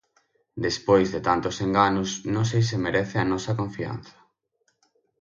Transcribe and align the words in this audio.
Despois 0.65 1.07
de 1.13 1.19
tantos 1.27 1.55
enganos 1.65 2.09
non 2.33 2.45
sei 2.51 2.63
se 2.69 2.77
merece 2.85 3.17
a 3.19 3.29
nosa 3.31 3.57
confianza. 3.59 4.17